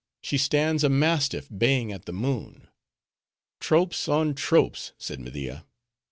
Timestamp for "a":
0.83-0.89